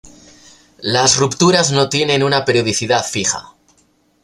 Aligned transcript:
Las 0.79 1.17
rupturas 1.17 1.71
no 1.71 1.87
tienen 1.87 2.23
una 2.23 2.43
periodicidad 2.43 3.05
fija. 3.05 3.53